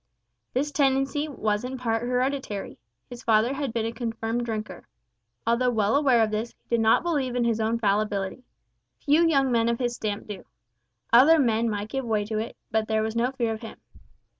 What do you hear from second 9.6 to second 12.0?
of his stamp do. Other men might